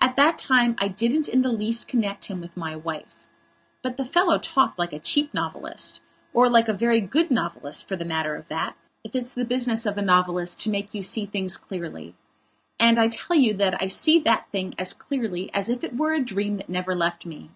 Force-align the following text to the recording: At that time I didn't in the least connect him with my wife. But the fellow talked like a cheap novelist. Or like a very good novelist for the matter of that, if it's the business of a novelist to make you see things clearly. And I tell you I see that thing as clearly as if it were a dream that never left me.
At 0.00 0.14
that 0.14 0.38
time 0.38 0.76
I 0.78 0.86
didn't 0.86 1.28
in 1.28 1.42
the 1.42 1.50
least 1.50 1.88
connect 1.88 2.26
him 2.26 2.40
with 2.40 2.56
my 2.56 2.76
wife. 2.76 3.26
But 3.82 3.96
the 3.96 4.04
fellow 4.04 4.38
talked 4.38 4.78
like 4.78 4.92
a 4.92 5.00
cheap 5.00 5.34
novelist. 5.34 6.00
Or 6.32 6.48
like 6.48 6.68
a 6.68 6.72
very 6.72 7.00
good 7.00 7.28
novelist 7.28 7.88
for 7.88 7.96
the 7.96 8.04
matter 8.04 8.36
of 8.36 8.46
that, 8.46 8.76
if 9.02 9.16
it's 9.16 9.34
the 9.34 9.44
business 9.44 9.84
of 9.84 9.98
a 9.98 10.00
novelist 10.02 10.60
to 10.60 10.70
make 10.70 10.94
you 10.94 11.02
see 11.02 11.26
things 11.26 11.56
clearly. 11.56 12.14
And 12.78 13.00
I 13.00 13.08
tell 13.08 13.36
you 13.36 13.56
I 13.60 13.88
see 13.88 14.20
that 14.20 14.48
thing 14.52 14.76
as 14.78 14.92
clearly 14.92 15.52
as 15.52 15.68
if 15.68 15.82
it 15.82 15.96
were 15.96 16.12
a 16.12 16.20
dream 16.24 16.56
that 16.58 16.68
never 16.68 16.94
left 16.94 17.26
me. 17.26 17.50